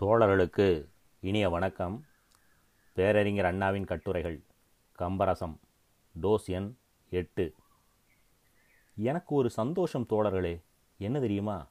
[0.00, 0.88] தோழர்களுக்கு
[1.20, 2.04] இனிய வணக்கம்.
[2.92, 4.42] பேரறிஞர் அண்ணாவின் கட்டுரைகள்
[4.98, 5.58] கம்பரசம்
[6.22, 6.76] டோஸ் எண்
[7.10, 7.54] எட்டு.
[8.96, 10.62] எனக்கு ஒரு சந்தோஷம் தோழர்களே
[10.98, 11.66] என்ன தெரியுமா?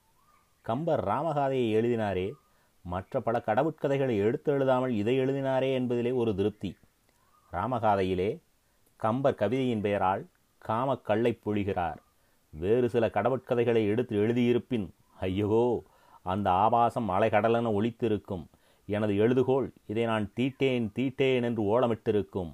[0.62, 2.32] கம்பர் ராமகாதையை எழுதினாரே
[2.84, 6.78] மற்ற பல கடவுட்கதைகளை எடுத்து எழுதாமல் இதை எழுதினாரே என்பதிலே ஒரு திருப்தி.
[7.52, 8.42] ராமகாதையிலே
[8.96, 11.98] கம்பர் கவிதையின் பெயரால் காமக் கல்லை பொழிகிறார்.
[12.50, 14.90] வேறு சில கடவுட்கதைகளை எடுத்து எழுதியிருப்பின்
[15.20, 15.84] ஐயோ!
[16.28, 18.46] அந்த ஆபாசம் அலைகடலென ஒழித்திருக்கும்
[18.90, 22.52] எனது எழுதுகோள் இதை நான் தீட்டேன் தீட்டேன் என்று ஓலமிட்டிருக்கும்.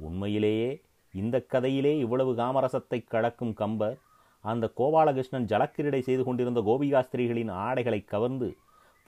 [0.00, 0.70] உண்மையிலேயே
[1.14, 3.96] இந்த கதையிலே இவ்வளவு காமரசத்தை கடக்கும் கம்பர்
[4.44, 8.48] அந்த கோபாலகிருஷ்ணன் ஜலக்கிரடை செய்து கொண்டிருந்த கோபிகாஸ்திரிகளின் ஆடைகளை கவர்ந்து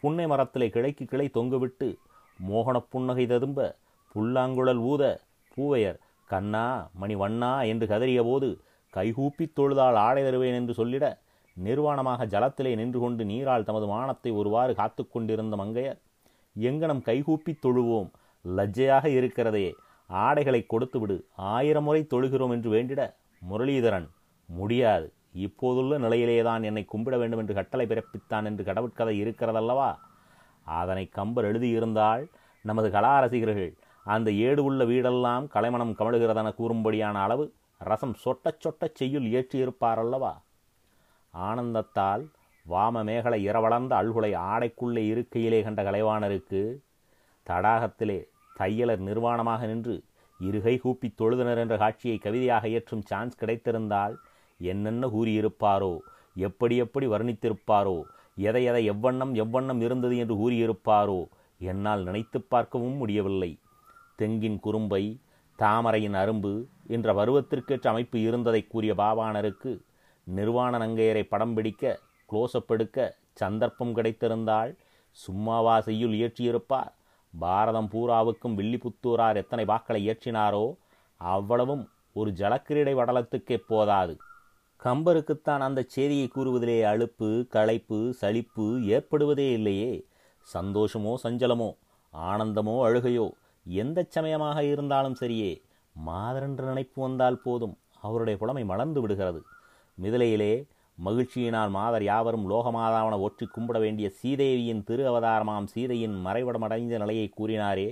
[0.00, 1.88] புன்னை மரத்திலே கிளைக்கு கிளை தொங்குவிட்டு
[2.38, 3.60] மோகனப் புன்னகை ததும்ப
[4.14, 5.02] புல்லாங்குழல் ஊத
[5.56, 5.98] பூவையர்
[6.30, 8.48] கண்ணா மணி வண்ணா என்று கதறிய போது
[8.94, 11.06] கைகூப்பித் தொழுதால் ஆடை தருவேன் என்று சொல்லிட
[11.56, 16.00] நிர்வாணமாக ஜலத்திலே நின்று கொண்டு நீரால் தமது மானத்தை ஒருவாறு காத்து கொண்டிருந்த மங்கையர்
[16.56, 18.10] எங்கனம் கைகூப்பித் தொழுவோம்
[18.44, 19.66] லஜ்ஜையாக இருக்கிறதே
[20.10, 24.08] ஆடைகளை கொடுத்து விடு ஆயிரம் முறை தொழுகிறோம் என்று வேண்டிட முரளிதரன்
[24.48, 29.90] முடியாது இப்போதுள்ள நிலையிலேதான் என்னை கும்பிட வேண்டும் என்று கட்டளை பிறப்பித்தான் என்று கடவுட்கதை இருக்கிறதல்லவா?
[30.66, 32.22] அதனை கம்பர் எழுதியிருந்தால்
[32.64, 33.72] நமது கலா ரசிகர்கள்
[34.06, 37.44] அந்த ஏடு உள்ள வீடெல்லாம் கலைமணம் கமழுகிறதென கூறும்படியான அளவு
[37.78, 40.32] ரசம் சொட்டச் சொட்டச் செய்யுள் ஏற்றியிருப்பாரல்லவா?
[41.36, 42.24] ஆனந்தத்தால்
[42.66, 46.82] வாம மேகலை இரவளர்ந்த அல்குலை ஆடைக்குள்ளே இருக்கையிலே கண்ட கலைவாணருக்கு
[47.46, 48.28] தடாகத்திலே
[48.58, 50.04] தையலர் நிர்வாணமாக நின்று
[50.40, 54.14] இருகை கூப்பி தொழுதனர் என்ற காட்சியை கவிதையாக இயற்றும் சான்ஸ் கிடைத்திருந்தால்
[54.58, 55.98] என்னென்ன கூறியிருப்பாரோ
[56.34, 58.02] எப்படி எப்படி வர்ணித்திருப்பாரோ
[58.36, 61.20] எதை எதை எவ்வண்ணம் எவ்வண்ணம் இருந்தது என்று கூறியிருப்பாரோ
[61.58, 63.58] என்னால் நினைத்து பார்க்கவும் முடியவில்லை.
[64.16, 65.20] தெங்கின் குறும்பை
[65.58, 69.85] தாமரையின் அரும்பு என்ற பருவத்திற்கேற்ற அமைப்பு இருந்ததை கூறிய பாவாணருக்கு
[70.26, 74.70] நிர்வாண நங்கையரை படம் பிடிக்க க்ளோஸ்அப் எடுக்க சந்தர்ப்பம் கிடைத்திருந்தால்
[75.18, 76.92] சும்மாவா செய்யுள் இயற்றியிருப்பார்.
[77.34, 80.64] பாரதம் பூராவுக்கும் வில்லிபுத்தூரார் எத்தனை வாக்களை இயற்றினாரோ
[81.20, 84.14] அவ்வளவும் ஒரு ஜலக்கிரீடை வடலத்துக்கே போதாது.
[84.82, 89.92] கம்பருக்குத்தான் அந்த செய்தியை கூறுவதிலே அழுப்பு களைப்பு சளிப்பு ஏற்படுவதே இல்லையே.
[90.48, 91.70] சந்தோஷமோ சஞ்சலமோ
[92.14, 93.26] ஆனந்தமோ அழுகையோ
[93.66, 95.52] எந்த சமயமாக இருந்தாலும் சரியே.
[96.06, 97.76] மாதரென்று நினைப்பு வந்தால் போதும்.
[98.00, 99.40] அவருடைய புலமை மலர்ந்து விடுகிறது.
[99.98, 100.54] மிதிலையிலே
[100.98, 107.88] மகிழ்ச்சியினால் மாதர் யாவரும் லோகமாதாவன ஒற்றி கும்பிட வேண்டிய சீதேவியின் திரு அவதாரமாம் சீதையின் மறைவிடமடைந்த நிலையை கூறினாரே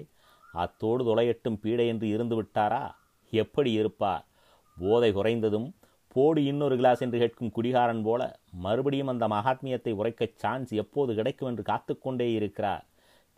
[0.54, 2.84] அத்தோடு தொலையட்டும் பீடை என்று இருந்து விட்டாரா?
[3.32, 4.24] எப்படி இருப்பார்?
[4.76, 5.68] போதை குறைந்ததும்
[6.16, 8.22] போடு இன்னொரு கிளாஸ் என்று கேட்கும் குடிகாரன் போல
[8.64, 12.84] மறுபடியும் அந்த மகாத்மியத்தை உரைக்க சான்ஸ் எப்போது கிடைக்கும் என்று காத்துக்கொண்டே இருக்கிறார்.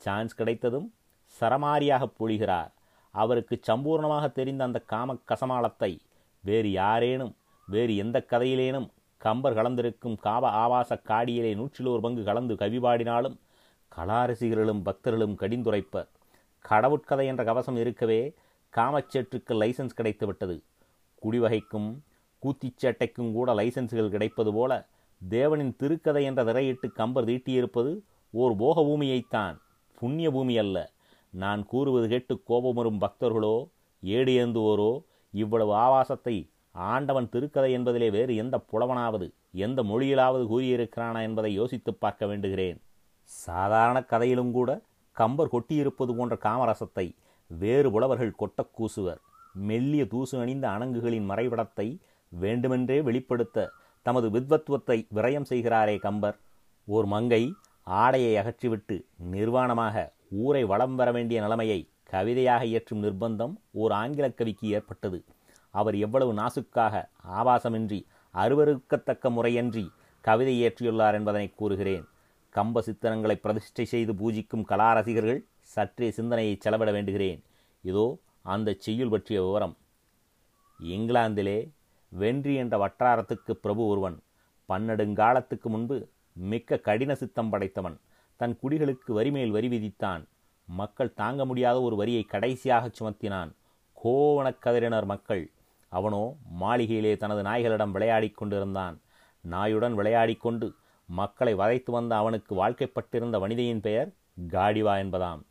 [0.00, 0.88] சான்ஸ் கிடைத்ததும்
[1.40, 2.70] சரமாரியாக பொழிகிறார்.
[3.14, 5.92] அவருக்கு சம்பூர்ணமாக தெரிந்த அந்த காம கசமாளத்தை
[6.44, 7.34] வேறு யாரேனும்
[7.68, 8.88] வேறு எந்த கதையிலேனும்
[9.20, 13.36] கம்பர் கலந்திருக்கும் காப ஆபாச காடியிலே நூற்றில் ஒரு பங்கு கலந்து கவி பாடினாலும்
[13.92, 16.08] கலாரசிகர்களும் பக்தர்களும் கடிந்துரைப்பர்
[16.64, 18.20] கடவுட்கதை என்ற கவசம் இருக்கவே
[18.72, 20.56] காமச்சேற்றுக்கு லைசன்ஸ் கிடைத்துவிட்டது.
[21.22, 21.90] குடிவகைக்கும்
[22.42, 24.72] கூத்திச்சேட்டைக்கும் கூட லைசன்ஸ்கள் கிடைப்பது போல
[25.20, 27.92] தேவனின் திருக்கதை என்ற திரையிட்டு கம்பர் தீட்டியிருப்பது
[28.34, 29.56] ஓர் போக பூமியைத்தான்.
[30.00, 30.78] புண்ணிய பூமி அல்ல
[31.32, 33.56] நான் கூறுவது கேட்டு கோபமரும் பக்தர்களோ
[34.02, 34.92] ஏடு ஏந்துவோரோ
[35.34, 36.36] இவ்வளவு ஆபாசத்தை
[36.76, 42.80] ஆண்டவன் திருக்கதை என்பதிலே வேறு எந்த புலவனாவது எந்த மொழியிலாவது கூறியிருக்கிறானா என்பதை யோசித்து பார்க்க வேண்டுகிறேன்.
[43.22, 44.80] சாதாரண கதையிலும் கூட
[45.12, 47.16] கம்பர் கொட்டியிருப்பது போன்ற காமரசத்தை
[47.46, 49.16] வேறு புலவர்கள் கொட்டக் கூசுவர்.
[49.52, 51.98] மெல்லிய தூசு அணிந்த அணங்குகளின் மறைவிடத்தை
[52.28, 53.70] வேண்டுமென்றே வெளிப்படுத்த
[54.02, 56.38] தமது வித்வத்துவத்தை விரயம் செய்கிறாரே கம்பர்.
[56.84, 64.30] ஓர் மங்கை ஆடையை அகற்றிவிட்டு நிர்வாணமாக ஊரை வளம் வர வேண்டிய நிலைமையை கவிதையாக இயற்றும் நிர்பந்தம் ஓர் ஆங்கில
[64.30, 65.24] கவிக்கு ஏற்பட்டது.
[65.80, 66.94] அவர் எவ்வளவு நாசுக்காக
[67.38, 68.00] ஆபாசமின்றி
[68.34, 69.84] அருவருக்கத்தக்க முறையன்றி
[70.24, 72.04] கவிதை இயற்றியுள்ளார் என்பதனை கூறுகிறேன்.
[72.54, 75.40] கம்ப சித்திரங்களை பிரதிஷ்டை செய்து பூஜிக்கும் கலாரசிகர்கள்
[75.74, 77.40] சற்றே சிந்தனையை செலவிட வேண்டுகிறேன்.
[77.84, 78.06] இதோ
[78.54, 79.74] அந்த செய்யுள் பற்றிய விவரம்.
[80.80, 81.58] இங்கிலாந்திலே
[82.12, 84.16] வென்றி என்ற வட்டாரத்துக்கு பிரபு ஒருவன்
[84.68, 85.96] பன்னெடுங்காலத்துக்கு முன்பு
[86.50, 87.96] மிக்க கடின சித்தம் படைத்தவன்
[88.40, 90.22] தன் குடிகளுக்கு வரிமேல் வரி விதித்தான்.
[90.68, 93.50] மக்கள் தாங்க முடியாத ஒரு வரியை கடைசியாகச் சுமத்தினான்.
[94.02, 95.44] கோவணக்கதிரினர் மக்கள்
[95.88, 99.00] அவனோ மாளிகையிலே தனது நாய்களிடம் விளையாடிக் கொண்டிருந்தான்.
[99.50, 100.74] நாயுடன் விளையாடிக் கொண்டு
[101.06, 104.12] மக்களை வதைத்து வந்த அவனுக்கு வாழ்க்கைப்பட்டிருந்த வனிதையின் பெயர்
[104.48, 105.42] காடிவா என்பதாம்.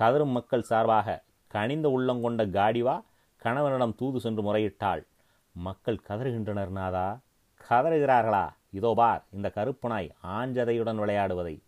[0.00, 3.02] கதரும் மக்கள் சார்பாக கனிந்த உள்ளங்கொண்ட காடிவா
[3.36, 5.06] கணவனிடம் தூது சென்று முறையிட்டாள்.
[5.52, 7.20] மக்கள் கதறுகின்றனர் நாதா.
[7.68, 8.52] கதறுகிறார்களா?
[8.70, 11.62] இதோ பார் இந்த கருப்பு நாய் ஆஞ்சதையுடன் விளையாடுவதை.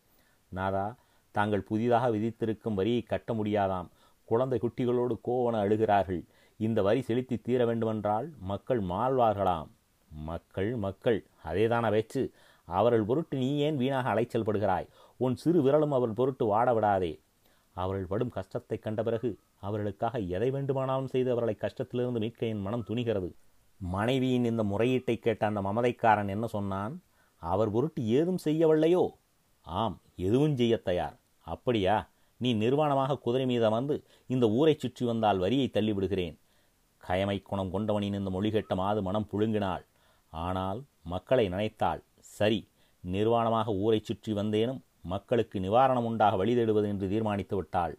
[0.48, 0.96] நாதா
[1.30, 3.88] தாங்கள் புதிதாக விதித்திருக்கும் வரியை கட்ட முடியாதாம்.
[4.24, 6.24] குழந்தை குட்டிகளோடு கோவன அழுகிறார்கள்.
[6.66, 9.70] இந்த வரி செலுத்தி தீர வேண்டுமென்றால் மக்கள் மாழ்வார்களாம்
[10.10, 12.22] மக்கள் மக்கள் அதேதான பேச்சு.
[12.68, 17.12] அவர்கள் பொருட்டு நீ ஏன் வீணாக அலைச்சல் படுகிறாய் உன் சிறு விரலும் அவர்கள் பொருட்டு வாட விடாதே.
[17.76, 19.30] அவர்கள் படும் கஷ்டத்தை கண்ட பிறகு
[19.60, 23.30] அவர்களுக்காக எதை வேண்டுமானாலும் செய்து அவர்களை கஷ்டத்திலிருந்து மீட்க என் மனம் துணிகிறது.
[23.80, 26.94] மனைவியின் இந்த முறையீட்டை கேட்ட அந்த மமதைக்காரன் என்ன சொன்னான்?
[27.42, 29.04] அவர் பொருட்டு ஏதும் செய்யவில்லையோ?
[29.62, 31.16] ஆம் எதுவும் செய்ய தயார்.
[31.46, 31.96] அப்படியா?
[32.36, 36.36] நீ நிர்வாணமாக குதிரை மீது வந்து இந்த ஊரைச் சுற்றி வந்தால் வரியை தள்ளிவிடுகிறேன்.
[37.02, 39.84] கயமை குணம் கொண்டவனின் இந்த மொழி கேட்ட மாது மனம் புழுங்கினாள்.
[40.32, 40.80] ஆனால்
[41.12, 42.00] மக்களை நினைத்தாள்
[42.36, 42.60] சரி
[43.04, 44.80] நிர்வாணமாக ஊரைச் சுற்றி வந்தேனும்
[45.12, 47.94] மக்களுக்கு நிவாரணம் உண்டாக வழி தேடுவது என்று தீர்மானித்து விட்டாள்.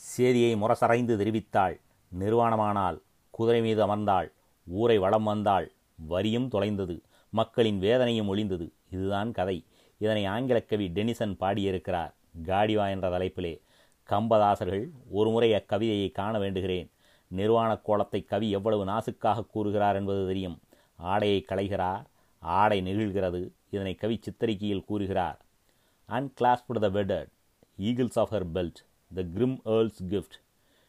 [0.00, 1.76] சேதியை முரசரைந்து தெரிவித்தாள்
[2.12, 2.98] நிர்வாணமானால்
[3.36, 4.28] குதிரை மீது அமர்ந்தாள்
[4.66, 5.66] ஊரை வளம் வந்தாள்
[6.12, 6.96] வரியும் தொலைந்தது
[7.32, 9.58] மக்களின் வேதனையும் ஒளிந்தது இதுதான் கதை.
[10.00, 12.12] இதனை ஆங்கில கவி டெனிசன் பாடியிருக்கிறார்
[12.48, 13.54] காடிவா என்ற தலைப்பிலே.
[14.08, 14.84] கம்பதாசர்கள்
[15.18, 16.88] ஒருமுறை அக்கவிதையை காண வேண்டுகிறேன்.
[17.36, 20.60] நிர்வாணக் கோலத்தை கவி எவ்வளவு நாசுக்காக கூறுகிறார் என்பது தெரியும்.
[20.96, 22.04] ஆடையை களைகிறார்
[22.38, 25.40] ஆடை நெகிழ்கிறது இதனை கவி சித்தரிக்கையில் கூறுகிறார்.
[26.08, 27.28] Unclasped the wedded
[27.78, 28.74] eagles of her belt
[29.14, 30.40] the grim earl's gift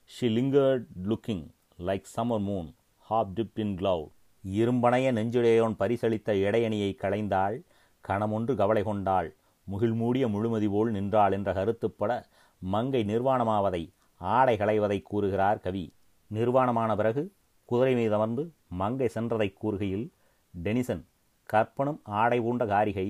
[0.06, 1.48] she lingered looking
[1.80, 4.12] like summer moon half dipped in cloud.
[4.54, 7.63] இரும்பனைய நெஞ்சுடையோன் பரிசளித்த இடையணியை களைந்தாள்
[8.07, 9.36] கணமொன்று கவலை கொண்டாள்.
[9.63, 12.24] முகில் மூடிய முழுமதி போல் நின்றாள் என்ற கருத்துப்பட
[12.60, 15.94] மங்கை நிர்வாணமாவதை ஆடை களைவதை கூறுகிறார் கவி.
[16.34, 17.24] நிர்வாணமான பிறகு
[17.70, 18.44] குதிரை மீது அமர்ந்து
[18.82, 20.08] மங்கை சென்றதை கூறுகையில்
[20.54, 21.04] டெனிசன்
[21.50, 23.08] கற்பனும் ஆடை பூண்ட காரிகை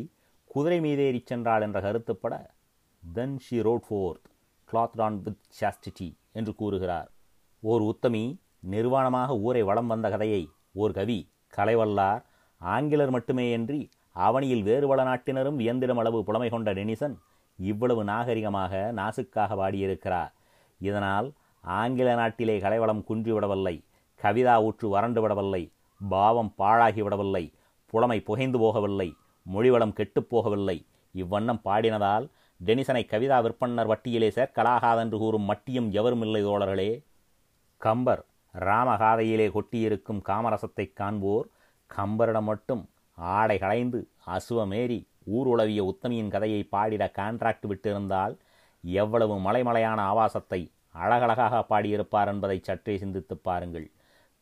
[0.52, 2.34] குதிரை மீதேறி சென்றாள் என்ற கருத்துப்பட
[3.04, 4.26] then she rode forth
[4.70, 7.10] clothed on with chastity என்று கூறுகிறார்.
[7.64, 8.24] ஓர் உத்தமி
[8.72, 10.44] நிர்வாணமாக ஊரை வளம் வந்த கதையை
[10.74, 11.20] ஓர் கவி
[11.58, 12.22] கலைவல்லார்
[12.62, 13.82] ஆங்கிலர் மட்டுமேயன்றி
[14.16, 17.16] அவனியில் வேறு பல நாட்டினரும் வியந்திடும் அளவு புலமை கொண்ட டெனிசன்
[17.60, 20.32] இவ்வளவு நாகரிகமாக நாசுக்காக பாடியிருக்கிறார்
[20.82, 21.28] இதனால்
[21.64, 23.84] ஆங்கில நாட்டிலே கலைவளம் குன்றிவிடவில்லை
[24.22, 25.72] கவிதா ஊற்று வறண்டு விடவில்லை
[26.10, 27.54] பாவம் பாழாகிவிடவில்லை
[27.86, 29.12] புலமை புகைந்து போகவில்லை
[29.54, 32.28] மொழிவளம் கெட்டுப்போகவில்லை இவ்வண்ணம் பாடினதால்
[32.66, 37.04] டெனிசனை கவிதா விற்பன்னர் வட்டியிலே சேர்க்கலாகாதென்று கூறும் மட்டியும் எவரும் இல்லை தோழர்களே.
[37.78, 38.26] கம்பர்
[38.60, 41.48] ராமகாதையிலே கொட்டியிருக்கும் காமரசத்தைக் காண்போர்
[41.88, 48.38] கம்பரிடம் மட்டும் ஆடை களைந்து அசுவமேறி ஊர் உளவிய உத்தமியின் கதையை பாடிட கான்ட்ராக்ட் விட்டிருந்தால்
[48.84, 53.92] எவ்வளவு மலைமலையான ஆபாசத்தை அழகழகாக பாடியிருப்பார் என்பதை சற்றே சிந்தித்துப் பாருங்கள்.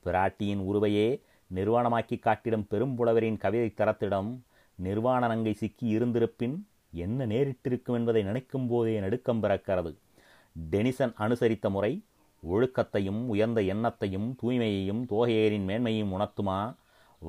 [0.06, 1.22] பிராட்டியின் உருவையே
[1.56, 4.40] நிர்வாணமாக்கி காட்டிடும் பெரும்புலவரின் கவிதை தரத்திடம்
[4.76, 9.96] நிர்வாண நங்கை சிக்கி இருந்திருப்பின் என்ன நேரிட்டிருக்கும் என்பதை நினைக்கும் போதே நடுக்கம் பிறக்கிறது.
[10.54, 12.04] டெனிசன் அனுசரித்த முறை
[12.52, 16.76] ஒழுக்கத்தையும் உயர்ந்த எண்ணத்தையும் தூய்மையையும் தோகையேரின் மேன்மையும் உணர்த்துமா?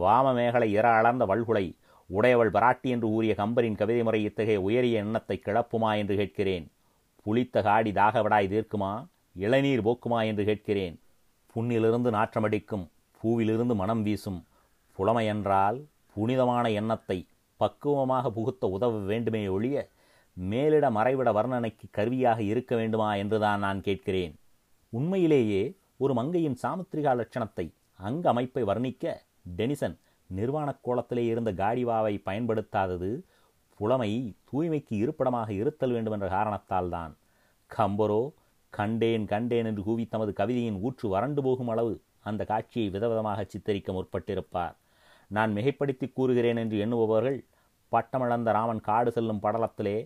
[0.01, 1.77] வாமமேகலை இற அளர்ந்த வல்குலை
[2.07, 6.71] உடையவள் பராட்டி என்று ஊறிய கம்பரின் கவிதை முறை இத்தகைய உயரிய எண்ணத்தை கிளப்புமா என்று கேட்கிறேன்.
[7.23, 9.07] புளித்த காடி தாகவிடாய் தீர்க்குமா?
[9.39, 11.01] இளநீர் போக்குமா என்று கேட்கிறேன்.
[11.55, 12.89] புண்ணிலிருந்து நாற்றமடிக்கும்
[13.21, 14.47] பூவிலிருந்து மனம் வீசும்.
[14.99, 15.85] புலமையென்றால்
[16.15, 17.27] புனிதமான எண்ணத்தை
[17.57, 19.89] பக்குவமாக புகுத்த உதவ வேண்டுமே ஒழிய
[20.33, 24.35] மேலிட மறைவிட வர்ணனைக்கு கருவியாக இருக்க வேண்டுமா என்றுதான் நான் கேட்கிறேன்.
[24.89, 29.15] உண்மையிலேயே ஒரு மங்கையின் சாமுத்திரிகா லட்சணத்தை அங்க அமைப்பை வர்ணிக்க
[29.57, 29.99] டெனிசன்
[30.37, 33.23] நிர்வாணக் கோலத்திலே இருந்த காடிவாவை பயன்படுத்தாதது
[33.83, 34.11] புலமை
[34.49, 37.13] தூய்மைக்கு இருப்பிடமாக இருத்தல் வேண்டும் என்ற காரணத்தால் தான்
[37.71, 38.23] கம்பரோ
[38.73, 44.75] கண்டேன் கண்டேன் என்று கூவி தமது கவிதையின் ஊற்று வறண்டு போகும் அளவு அந்த காட்சியை விதவிதமாக சித்தரிக்க முற்பட்டிருப்பார்.
[45.31, 47.39] நான் மிகைப்படுத்தி கூறுகிறேன் என்று எண்ணுபவர்கள்
[47.93, 49.97] பட்டமிழந்த ராமன் காடு செல்லும் படலத்திலே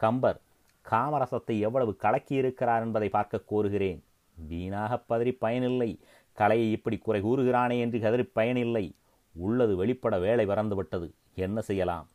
[0.00, 0.40] கம்பர்
[0.84, 4.00] காமரசத்தை எவ்வளவு கலக்கியிருக்கிறார் என்பதை பார்க்க கோருகிறேன்.
[4.36, 5.90] வீணாகப் பதறி பயனில்லை.
[6.38, 8.86] கலையை இப்படி குறை கூறுகிறானே என்று கதறி பயனில்லை.
[9.34, 12.06] உள்ளது வெளிப்பட வேலை பறந்துவிட்டது என்ன செய்யலாம்?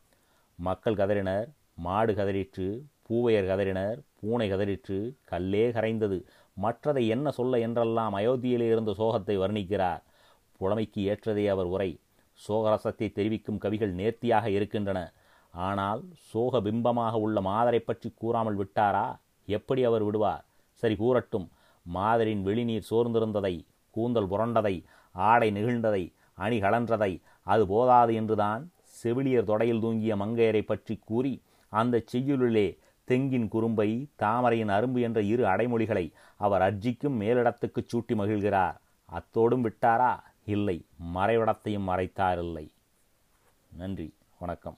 [0.60, 1.48] மக்கள் கதறினர்
[1.84, 2.66] மாடு கதறிற்று
[3.08, 4.98] பூவையர் கதறினர் பூனை கதறிற்று
[5.32, 6.18] கல்லே கரைந்தது.
[6.58, 10.02] மற்றதை என்ன சொல்ல என்றெல்லாம் அயோத்தியிலே இருந்த சோகத்தை வர்ணிக்கிறார்.
[10.60, 11.92] புலமைக்கு ஏற்றதே அவர் உரை.
[12.40, 15.00] சோகரசத்தை தெரிவிக்கும் கவிகள் நேர்த்தியாக இருக்கின்றன.
[15.54, 16.02] ஆனால்
[16.32, 19.08] சோக பிம்பமாக உள்ள மாதரை பற்றி கூறாமல் விட்டாரா?
[19.48, 20.44] எப்படி அவர் விடுவார்?
[20.84, 21.48] சரி கூறட்டும்.
[21.86, 23.56] மாதரின் வெளிநீர் சோர்ந்திருந்ததை
[23.96, 24.76] கூந்தல் புரண்டதை
[25.16, 26.04] ஆடை நெகிழ்ந்ததை
[26.38, 27.12] அணி கலன்றதை
[27.48, 28.62] அது போதாது என்றுதான்
[29.02, 31.34] செவிலியர் தொடையில் தூங்கிய மங்கையரை பற்றி கூறி
[31.70, 32.68] அந்த செய்யுளிலே
[33.04, 36.06] தெங்கின் குறும்பை தாமரையின் அரும்பு என்ற இரு அடைமொழிகளை
[36.38, 38.76] அவர் அர்ஜிக்கும் மேலிடத்துக்குச் சூட்டி மகிழ்கிறார்.
[39.12, 40.14] அத்தோடும் விட்டாரா?
[40.46, 40.86] இல்லை.
[41.16, 42.68] மறைவிடத்தையும் மறைத்தாரில்லை
[43.78, 44.14] நன்றி.
[44.40, 44.78] வணக்கம்.